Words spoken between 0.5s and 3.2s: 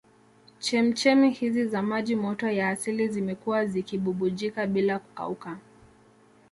Chemchem hizi za maji moto ya asili